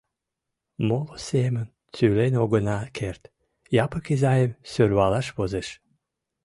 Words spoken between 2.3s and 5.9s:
огына керт: Япык изайым сӧрвалаш возеш.